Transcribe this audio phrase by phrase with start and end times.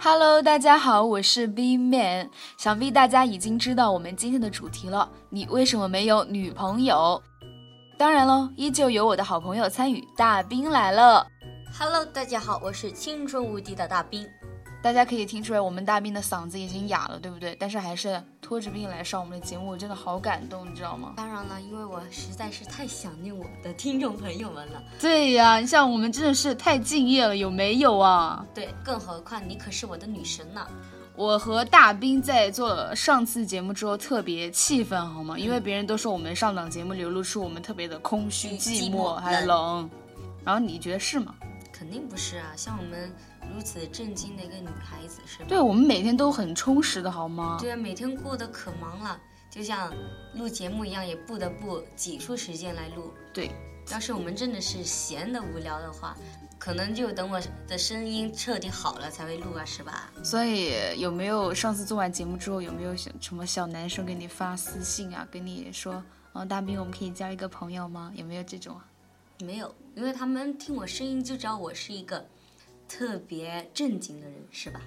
[0.00, 2.30] Hello，大家好，我是 B Man。
[2.56, 7.20] 想必大家已经知道我们今天的主题了，你为什么没有女朋友？
[7.98, 10.06] 当然喽，依旧有我的好朋友参与。
[10.16, 11.26] 大兵来了。
[11.76, 14.24] Hello，大家好，我是青春无敌的大兵。
[14.80, 17.56] 大家可以听出来，我们大兵的嗓子已经哑了，对不对？
[17.58, 21.14] 但是还是拖着病来上我们的节目，我真的好感动，你知道吗？
[21.16, 24.82] 当然了，因为我实在是太想念我们的听众朋友们了。
[25.00, 28.46] 对呀，你像我们真的是太敬业了，有没有啊？
[28.54, 30.64] 对，更何况你可是我的女神呢。
[31.16, 35.36] 我和大兵在做了上次节目之后特别气愤，好吗？
[35.36, 39.90] 因为别人都说我们上档节目流露出我们特别的空虚、寂寞还冷，
[40.44, 41.34] 然后你觉得是吗？
[41.78, 43.12] 肯定不是啊，像我们
[43.54, 45.44] 如此正经的一个女孩子，是吧？
[45.48, 47.56] 对，我们每天都很充实的，好吗？
[47.60, 49.16] 对啊，每天过得可忙了，
[49.48, 49.94] 就像
[50.34, 53.14] 录节目一样，也不得不挤出时间来录。
[53.32, 53.52] 对，
[53.92, 56.16] 要是我们真的是闲的无聊的话，
[56.58, 60.10] 可能就等我的声音彻底好了才会录啊，是吧？
[60.24, 68.10] 所以有没有上次做完节目之后，有没有什什么小男生给你发私信啊，跟你说，哦，大兵，我们可以交一个朋友吗？
[68.16, 68.84] 有没有这种啊？
[69.44, 72.26] 没有，因为他们听我声音就知道我是一个
[72.88, 74.80] 特别正经的人，是吧？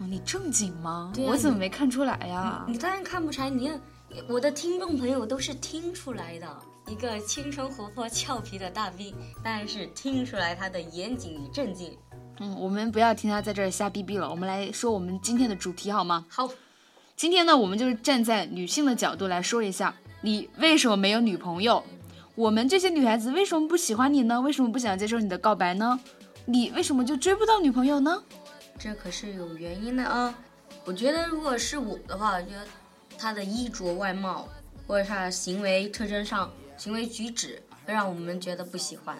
[0.00, 1.12] 哦，你正经吗？
[1.14, 2.64] 对啊我怎么没看出来呀？
[2.66, 3.80] 你当然看不出来，你看
[4.28, 6.62] 我的听众朋友都是听出来的。
[6.88, 11.94] 一个青春活泼俏皮的大兵，当然是听出来他的严谨与正经。
[12.40, 16.24] 嗯，我们不要听他在这儿瞎逼逼了，我们来说我们今天的主题好吗？
[16.30, 16.48] 好，
[17.14, 21.84] 今天呢，我们就是站在女性的角度来说一下，你为什么没有女朋友？
[22.38, 24.40] 我们这些女孩子为什么不喜欢你呢？
[24.40, 25.98] 为什么不想接受你的告白呢？
[26.44, 28.22] 你为什么就追不到女朋友呢？
[28.78, 30.32] 这可是有原因的啊！
[30.84, 32.64] 我觉得如果是我的话，我觉得
[33.18, 34.48] 他的衣着外貌
[34.86, 39.18] 或者他的行为特征上、行为举止会让我们觉得不喜欢。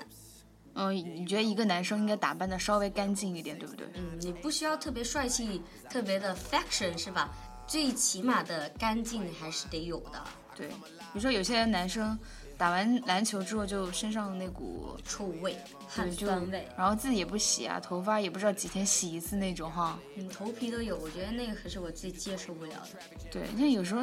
[0.75, 3.85] 嗯、你觉得一个男生应该打扮的稍微干净一点，对不对？
[3.95, 7.35] 嗯，你不需要特别帅气、特别的 fashion 是吧？
[7.67, 10.23] 最起码的干净还是得有的。
[10.55, 12.17] 对，比如说有些男生
[12.59, 19.97] 打完篮球之后就身上那股臭味、汗酸味，然后自己也不洗啊，头发也不知道几天洗一次那种哈。
[20.17, 23.29] 嗯，头皮都有，我觉得那个可是我最接受不了的。
[23.31, 24.03] 对，那有时候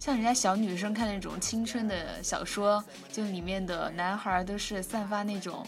[0.00, 2.82] 像人家小女生看那种青春的小说，
[3.12, 5.64] 就里面的男孩都是散发那种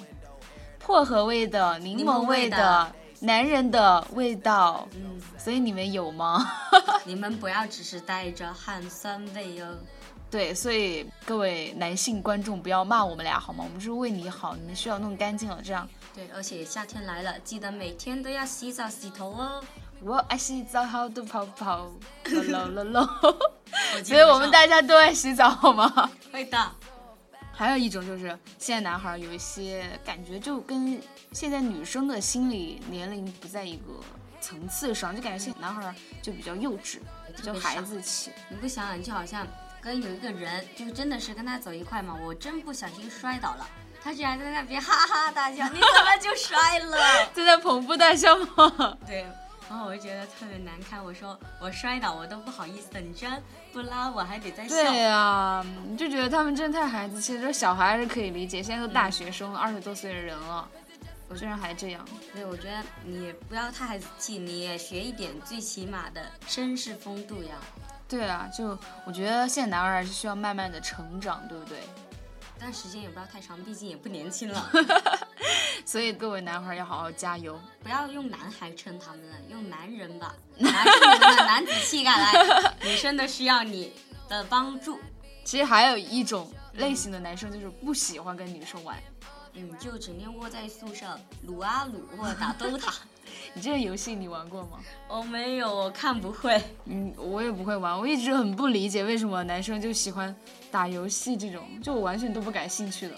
[0.85, 4.89] 薄荷味的、柠柠檬味的的男人的味道。
[4.97, 6.45] 嗯，所以你们有吗？
[7.07, 9.79] 你们不要只是带着汗酸味哦。
[10.35, 13.63] 对，所以各位男性观众不要骂我们俩好吗？
[13.63, 15.89] 我们是为你好，你们需要弄干净了，这样。
[16.13, 19.63] 对，而且夏天来了，记得每天都要洗澡洗头哦。
[20.01, 21.89] 我爱洗澡，好多泡泡，
[22.25, 23.09] 喽喽喽喽。
[23.95, 26.11] 我所以我们大家都爱洗澡，好吗？
[26.33, 26.59] 会的。
[27.53, 33.85] 还有一种就是，现在男孩有一些感觉就跟现在女生的心理年龄不在一个
[34.41, 36.99] 层次上，就感觉现在男孩就比较幼稚，
[37.37, 38.33] 比较孩子气。
[38.49, 39.47] 你不想想，就好像
[39.85, 43.69] 跟有一个人，就真的是跟他走一块嘛，我真不小心摔倒了，
[44.03, 46.97] 他居然在那边哈哈大笑，你怎么就摔了？
[47.35, 48.97] 就在捧腹大笑吗？
[49.07, 49.27] 对。
[49.67, 54.77] 然后我就觉得特别难堪，我说我摔倒我都不好意思的，你居然不拉我，还得再笑。
[54.77, 57.41] 对啊，你就觉得他们真的太孩子气了。
[57.41, 60.69] 这小孩是可以理解，现在都大学生，二十多岁的人了，
[61.29, 62.07] 我居然还这样。
[62.31, 67.57] 所以我觉得你不要太孩子气，你也学一点最起码的绅士风度呀。
[68.15, 71.81] 对啊，就我觉得现在男孩还是需要慢慢的成长，对不对？
[72.61, 74.71] 但时间也不要太长，毕竟也不年轻了。
[75.85, 77.61] 所以各位男孩要好好加油。
[77.83, 83.93] 不要用男孩称他们了，用男人吧，拿出你们的男子气概来，女生都需要你
[84.29, 85.01] 的帮助。
[85.45, 88.97] 其实还有一种类型的男生就是不喜欢跟女生玩。
[89.55, 92.95] 嗯，就整天窝在宿舍撸啊撸或者打 DOTA。
[93.53, 94.81] 你这个游戏你玩过吗？
[95.09, 96.61] 我没有，我看不会。
[96.87, 100.35] 嗯，我也不会玩，我一直很不理解为什么男生就喜欢
[100.71, 103.15] 打游戏这种，就我完全都不感兴趣的。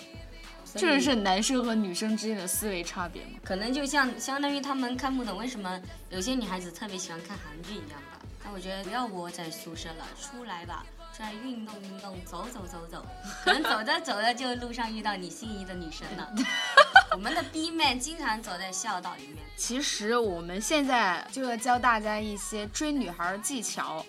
[0.64, 3.38] 所以这就是男生和女生之间的思维差别嘛。
[3.44, 5.80] 可能就像相当于他们看不懂为什么
[6.10, 8.20] 有些女孩子特别喜欢看韩剧一样吧。
[8.44, 10.84] 那我觉得不要窝在宿舍了，出来吧，
[11.16, 13.06] 出来运动运动，走走走走，
[13.42, 16.30] 可能走着走着就路上遇到你心仪的女生了。
[17.12, 19.38] 我们的 B man 经常走在校道里面。
[19.56, 24.04] 其实我们现在就要教大家一些追女孩儿技巧，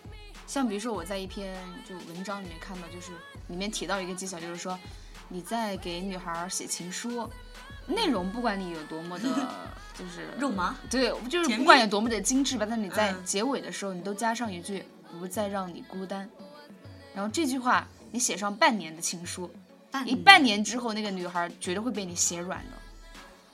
[0.46, 1.56] 像比如说我在一篇
[1.88, 3.14] 就文章里面看到，就是
[3.48, 4.78] 里面提到一个技巧，就是说
[5.30, 7.30] 你在给女孩儿写情书，
[7.86, 9.30] 内容不管你有多么的，
[9.98, 14.84] 就是肉麻，对，就是不管有多么的精致吧，但你在嗯结尾的时候，你都加上一句
[15.18, 16.30] “不再让你孤单”，
[17.18, 19.50] 然后这句话你写上半年的情书，
[19.90, 22.78] 半一半年之后，那个女孩绝对会被你写软的。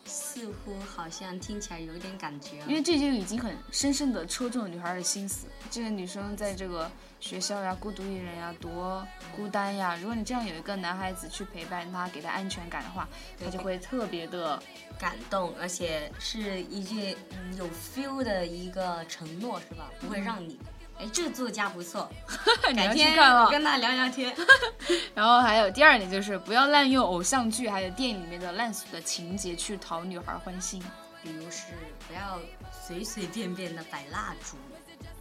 [0.05, 5.47] 似乎好像听起来有点感觉了，因为这就已经很深深的戳中了女孩的心思。
[5.71, 9.95] 这个女生在这个学校呀，孤独一人呀，多孤单呀。
[9.95, 13.07] 如果你这样有一个男孩子去陪伴她，给她安全感的话，
[13.41, 14.61] 她就会特别的
[14.99, 19.89] 感动，而且是一句嗯有 feel 的一个承诺，是吧？
[20.01, 20.59] 不会让你，
[20.99, 22.09] 哎，这个作家不错，
[22.75, 23.45] 改天看了。
[23.45, 24.35] 我跟他聊聊天。
[25.15, 30.81] 然后还有第二点就是不要滥用偶像剧还有电影里面的烂俗的情节去讨女孩欢心
[31.23, 31.67] 比如是
[32.07, 32.39] 不要
[32.85, 34.57] 随随便便的摆蜡烛，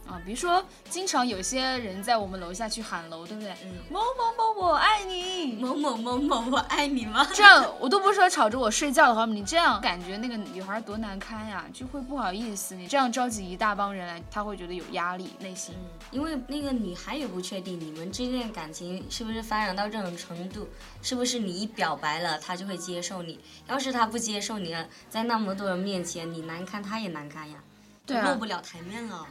[0.07, 0.21] 啊。
[0.25, 3.51] 比如说，经常有些人在我们楼下去喊楼，对不对？
[3.63, 5.53] 嗯，某某某，我爱你。
[5.53, 7.27] 某某某某，我爱你吗？
[7.33, 12.75] 这样我都不说吵着我睡觉的话，你这样感觉那个女孩多难堪呀，就会不好意思。
[12.75, 15.75] 你这样召集一大帮人来，她会觉得有压力，内心。
[15.77, 20.67] 嗯，因为那个女孩也不确定你们之间的感情是不是发展到这种程度，
[21.01, 23.39] 是不是你一表白了，她就会接受你。
[23.67, 27.57] 要是她不接受你了，在那么多人面前，你难堪，她也难堪呀，
[28.05, 29.25] 对啊落不了台面了。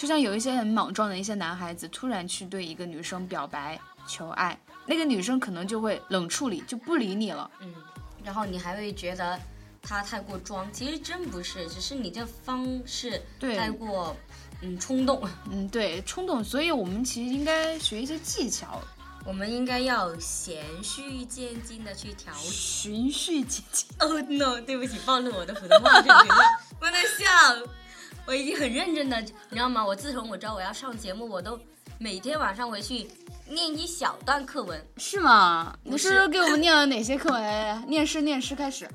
[0.00, 7.50] 就像有一些很莽撞的一些男孩子，突然去对一个女生表白求爱，那个女生可能就会冷处理，就不理你了。
[7.60, 7.74] 嗯，
[8.24, 9.38] 然后你还会觉得
[9.82, 14.16] 他太过装，其实真不是，只是你这方式太过
[14.62, 15.22] 嗯冲动。
[15.50, 18.80] 嗯，对，冲动，所以我们其实应该学一些技巧，
[19.26, 22.32] 我们应该要循序渐进的去调。
[22.36, 23.86] 循序渐进。
[23.98, 26.42] Oh no，对不起，暴露我的普通话水平了，
[26.80, 27.70] 不能笑。
[28.30, 29.84] 我已经很认真的，你知道吗？
[29.84, 31.58] 我自从我知道我要上节目，我都
[31.98, 33.08] 每天晚上回去
[33.48, 34.80] 念一小段课文。
[34.98, 35.76] 是吗？
[35.82, 37.42] 你不是给我们念了哪些课文？
[37.90, 38.88] 念诗，念诗开始。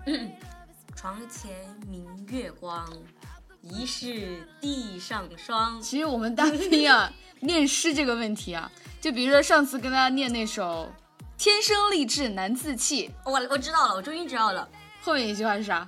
[0.95, 1.51] 床前
[1.85, 2.89] 明月光，
[3.61, 5.81] 疑是地上霜。
[5.81, 7.11] 其实我们大飞啊，
[7.41, 8.71] 念诗这个问题啊，
[9.01, 10.89] 就比如说上次跟大家念那首
[11.37, 14.65] “天生丽质难自弃我我知道了，我终于知道了。”，
[15.03, 15.85] 后面一句话是啥？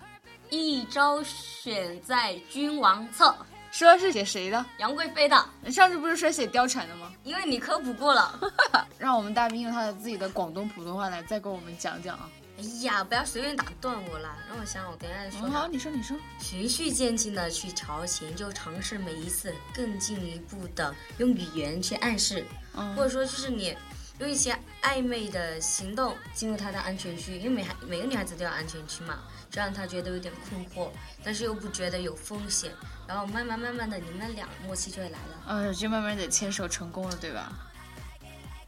[0.49, 3.35] 一朝选在君王侧，
[3.71, 4.65] 说是写谁的？
[4.79, 7.11] 杨贵妃的，你上次不是说写貂蝉的吗？
[7.23, 8.39] 因为你科普过了。
[8.97, 12.29] 让我们大兵用他的自己的广东普通话来再给我们讲讲啊。
[12.57, 16.17] 哎呀，不要随便打断我啦，让我想想，我等一下再说嗯，好，你说，你说。
[16.39, 23.77] 循序渐进的去调情，就尝试每一次更进一步的用语言去暗示，嗯或者说就是你
[24.19, 29.19] 用一些暧昧的行动进入他的安全区，因为每孩每个女孩子都有安全区嘛，
[29.51, 30.89] 这让她觉得有点困惑，
[31.23, 32.71] 但是又不觉得有风险，
[33.07, 35.43] 然后慢慢慢慢的你们俩默契就会来了。
[35.47, 37.51] 嗯，就慢慢的牵手成功了，对吧？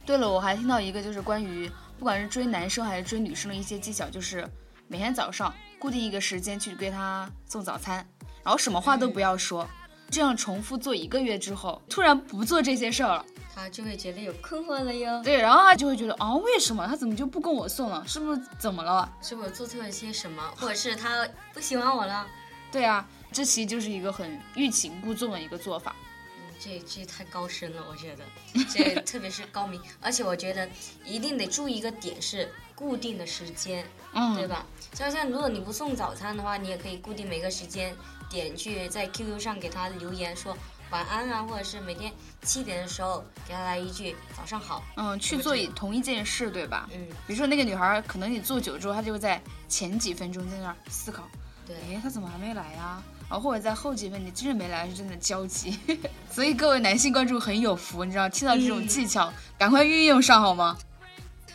[0.06, 4.48] 对了，我还听到一个就是关于不管是追男生还是追女生的一些技巧，就是
[4.86, 8.06] 每天早上固定一个时间去给他送早餐，
[8.44, 9.68] 然后什么话都不要说，
[10.10, 13.24] 这样重复做一个月之后，突然不做这些事儿了，
[13.54, 18.04] 他就会觉得有困惑了哟，对，然后他就会觉得啊，为什么他怎么就不跟我送了？
[18.06, 19.10] 是不是怎么了？
[19.22, 22.26] 是我做错了些什么，或者是他不喜欢我了？
[22.72, 25.94] 对啊，这其实就是一个很欲擒故纵的一个做法。
[26.38, 28.24] 嗯，这这太高深了，我觉得，
[28.68, 30.68] 这 特别是高明，而且我觉得
[31.04, 34.46] 一定得注意一个点是固定的时间，嗯，对？
[34.46, 34.64] 吧？
[34.92, 37.94] 像像如果你不送早餐的话，你也可以固定每个时间
[38.30, 40.56] 点去在 QQ 上给他留言说
[40.90, 42.10] 晚安啊，或者是每天
[42.42, 46.88] 七点的时候给他来一句早上好，嗯，去做同一件事，对吧？
[46.92, 51.28] 嗯，比如说那个女孩儿，可能你做久之后，她就会在前几分钟在那儿思考，
[51.66, 53.02] 对，哎，她怎么还没来呀？
[53.28, 55.78] 然后或者在后几分，你真的没来，是真的焦急。
[56.32, 60.76] 所以各位男性观众很有福，你知道，听到这种技巧，赶快运用上好吗？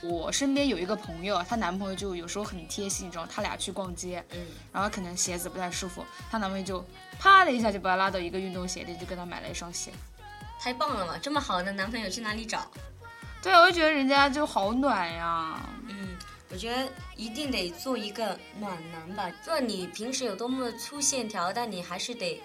[0.08, 6.86] 我身边有一个朋友，她男朋友就有时候很贴心，你知道，他俩去逛街，嗯，然后可能鞋子不太舒服，她男朋友就
[7.20, 9.92] 啪的一下就把她拉到一个运动鞋店，就给她买了一双鞋。
[10.60, 11.18] 太棒了嘛！
[11.22, 12.70] 这么好的男朋友去哪里找？
[13.42, 15.60] 对，我就觉得人家就好暖呀。
[15.88, 16.16] 嗯，
[16.50, 19.30] 我觉得一定得做一个暖男吧。
[19.44, 22.42] 做你平时有多么的粗线条，但你还是得，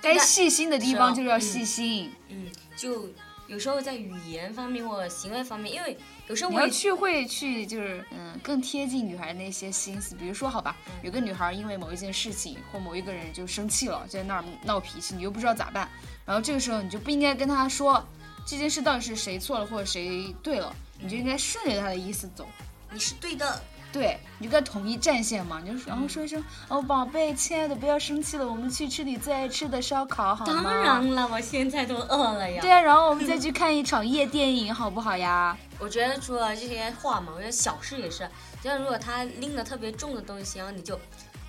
[0.00, 3.06] 该细心的地方就是要嗯细心，嗯，就
[3.48, 5.96] 有时候在语言方面或行为方面，因为
[6.28, 10.14] 有时候我也去会去就是嗯更贴近女孩的那些心思。
[10.14, 15.88] 比如说，好吧，嗯有个女孩因为某一件事情或某一个人就生气了，就在那儿闹脾气，你又不知道咋办，
[16.26, 18.06] 然后这个时候你就不应该跟她说
[18.46, 22.46] 这件事到底是谁错了或者谁对了，你就应该顺着她的意思走。
[22.92, 30.62] 你是对的，对，你就跟她统一战线嘛，你就然后说一声哦，宝贝，亲爱的，不要生气了，我们去吃你最爱吃的烧烤，好吗？
[30.62, 32.60] 当然了，我现在都饿了呀。
[32.60, 35.56] 对啊，然后我们再去看一场夜电影，好不好呀？
[35.80, 38.28] 我觉得除了这些话嘛，我觉得小事也是，
[38.62, 41.00] 就像如果他拎了特别重的东西，然后你就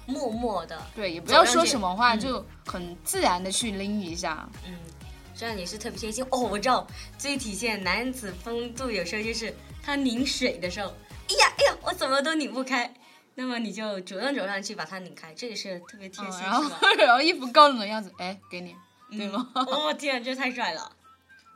[0.06, 4.48] 默默的，对，也不要说什么话，嗯就很自然的去拎一下。
[4.66, 4.74] 嗯，
[5.36, 6.26] 这样也是特别贴心。
[6.32, 9.54] 哦，我知道最体现男子风度，有时候就是
[9.84, 10.94] 他拧水的时候，
[11.30, 12.94] 哎呀哎呀，我怎么都拧不开。
[13.36, 16.80] 那么你就主动走上去把它拧开，这也是特别贴心，嗯然后是吧？
[16.98, 18.76] 然后一副高冷的样子，哎，给你，
[19.12, 19.50] 对吗？
[19.56, 20.92] 哦天，这太帅了！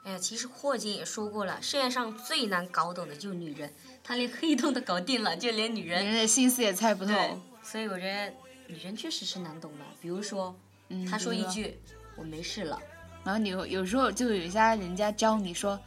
[0.05, 7.11] 哎呀，其实霍金也说过了，世界上最难搞懂的就是女人，他连黑洞都搞定了，就连女女人人的心思也猜不透。
[7.11, 8.33] 对，所以我觉得
[8.67, 9.83] 女人确实是难懂的。
[10.01, 10.55] 比如说，
[10.89, 11.77] 嗯他说一句
[12.15, 12.79] “我没事了
[13.25, 15.77] 然后你有有时候就有一些人家教你说，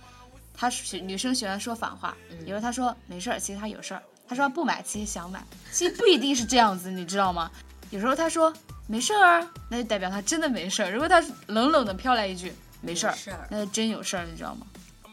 [0.57, 7.51] 他喜女生喜欢说反话，有时候他说没事儿，其实他有事儿；他说不买，其实想买，其实不一定是这样子，你知道吗？
[7.91, 8.53] 有时候他说
[8.87, 14.67] 没事儿啊，那就代表他真的没事儿；如果他冷冷的飘来一句没事儿没事儿，那就真有事儿，你知道吗？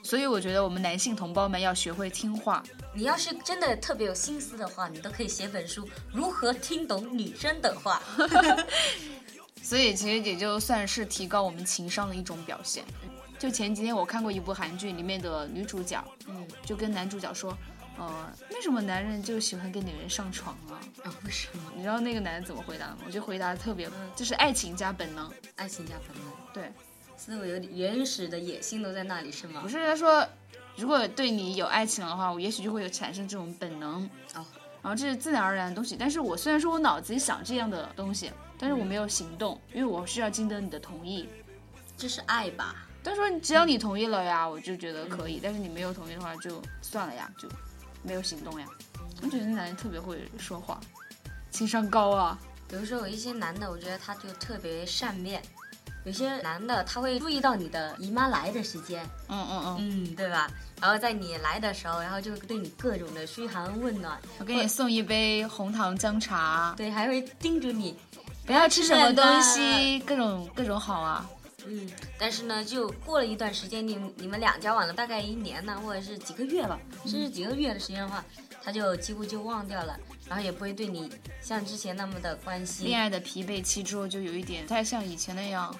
[0.03, 2.63] 所以我觉得我们男性同胞们要学会听话。”。
[2.95, 7.99] 你要是真的特别有心思的话，你都可以写本书《如何听懂女生的话》。
[9.63, 12.83] 所以其实也就算是提高我们情商的一种表现。
[13.43, 17.53] 就前几天我看过一部韩剧，里面的女主角嗯，就跟男主角说，
[17.97, 20.79] 呃，为什么男人就喜欢跟女人上床啊？
[21.03, 21.73] 啊，为什么？
[21.75, 22.99] 你知道那个男人怎么回答的吗？
[23.05, 25.29] 我觉得回答的特别，就是爱情加本能。
[25.57, 26.71] 爱情加本能，对，
[27.17, 29.67] 所以我有点原始的野心都在那里，是吗不？
[29.67, 30.25] 是他说，
[30.77, 34.05] 如果对你有爱情的话，我也许就会有产生这种本能。
[34.35, 34.45] 哦，
[34.81, 35.97] 然后这是自然而然的东西。
[35.99, 41.27] 但是我虽然说我脑子里想这样的东西，但是我没有行动，因为我需要经得你的同意。
[41.97, 42.87] 这是爱吧？
[43.03, 45.39] 但是说只要你同意了呀，我就觉得可以。
[45.43, 47.47] 但是你没有同意的话，就算了呀，就
[48.01, 48.67] 没有行动呀。
[49.21, 50.79] 我觉得男人特别会说话，
[51.51, 52.39] 情商高啊。
[52.67, 55.39] 比如说有一些男的，我觉得他就特别善变；
[56.05, 60.49] 有些男的他会注意到你的姨妈来的时间，嗯嗯嗯，嗯，对吧？
[60.81, 67.95] 然后在你来的时候，然后就对你各种的嘘寒问暖，我给你送一杯红糖姜茶，对，还会叮嘱你
[68.45, 71.29] 不要吃什么东西，各种各种好啊。
[71.65, 78.23] 嗯，但是呢，就过了一段时间，你你们俩交往了大概一年呢，或者是几个月吧，甚至几个月的时间的话，
[78.61, 81.09] 他就几乎就忘掉了，然后也不会对你
[81.41, 82.85] 像之前那么的关心。
[82.85, 85.73] 恋爱的疲惫期之后，就有一点不太像以前那样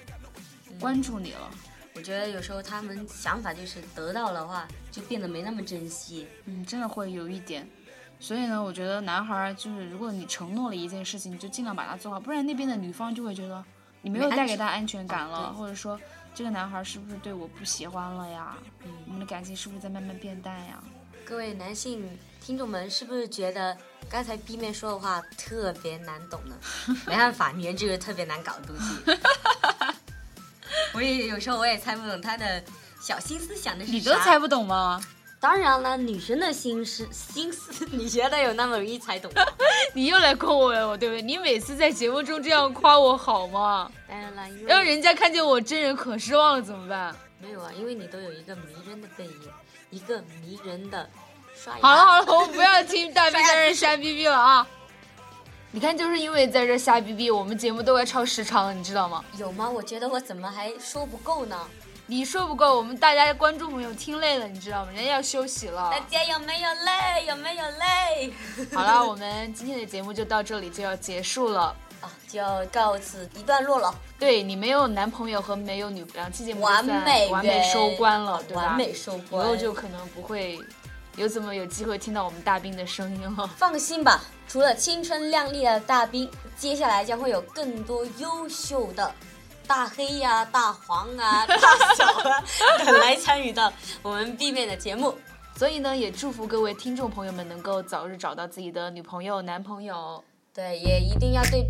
[0.80, 1.50] 关注你了。
[1.94, 6.26] 我觉得有时候他们想法就是得到的话，就变得没那么珍惜。
[6.46, 7.68] 嗯，真的会有一点。
[8.18, 13.62] 所以呢，我觉得男孩儿就是，如果你承诺了一件事情，你就尽量把它做好，不然那边的女方就会觉得
[14.04, 15.98] 你没有带给他安全感了，或者说
[16.34, 18.54] 这个男孩是不是对我不喜欢了呀？
[18.84, 20.78] 嗯我们的感情是不是在慢慢变淡呀？
[21.24, 22.06] 各位男性
[22.38, 23.74] 听众们，是不是觉得
[24.10, 26.54] 刚才 B 面说的话特别难懂呢？
[27.06, 29.18] 没办法，女人就是特别难搞的东西。
[30.92, 32.62] 我也有时候我也猜不懂他的
[33.00, 33.96] 小心思想的是啥。
[33.96, 35.00] 你都猜不懂吗？
[35.44, 39.30] 当然了，女生的心思心思，你觉得有那么容易猜懂？
[39.92, 41.20] 你又来夸我了，对不对？
[41.20, 43.92] 你每次在节目中这样夸我好吗？
[44.08, 47.14] 当然了，因为让人家看见我真人可失望了，怎么办？
[47.38, 49.32] 没有啊，因为你都有一个迷人的背影，
[49.90, 51.06] 一个迷人的
[51.54, 51.80] 刷牙。
[51.82, 54.66] 好了好了，我们不要听大逼在这瞎 逼逼了啊！
[55.72, 59.22] 你看，就是因为在这瞎逼逼，我们节目都快超时长了，你知道吗？
[59.36, 59.68] 有吗？
[59.68, 61.68] 我觉得我怎么还说不够呢？
[62.06, 64.92] 你说不够，我们大家观众朋友听累了，你知道吗？
[64.94, 65.98] 人家要休息了大。
[66.00, 67.26] 家有没有累？
[67.26, 68.32] 有没有累？
[68.74, 71.74] 好了，我们今天的节目就到这里就要结束了。
[72.02, 73.94] 啊，就要告辞一段落了。
[74.18, 78.62] 对你没有男朋友和没有女，两期节目完美完美收官了，对吧？
[78.64, 79.46] 完美收以官。
[79.46, 80.60] 后就可能不会
[81.16, 83.46] 有怎么有机会听到我们大兵的声音了。
[83.56, 89.10] 放心吧，除了青春靓丽的大兵，接下来将会有更多优秀的
[89.66, 91.56] 大黑呀、大黄啊、 大
[91.94, 92.42] 小啊
[93.02, 95.14] 来参与到我们 B 面的节目。
[95.56, 100.22] 所以呢，也祝福各位听众朋友们能够早日找到自己的女朋友、男朋友。
[100.52, 101.66] 对，也一定要对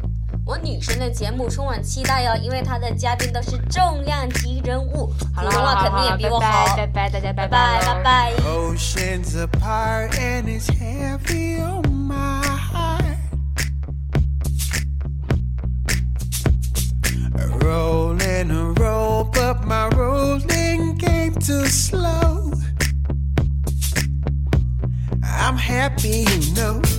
[0.47, 6.77] 我女神的节目充满期待哟，因为她的嘉宾都是重量级人物，好了普通话肯定也比我好。
[6.77, 8.33] 拜拜，大家拜拜拜喽拜
[20.25, 22.53] rolling came too slow.
[25.23, 26.94] I'm happy, you know.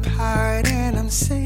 [0.00, 1.45] apart and I'm saying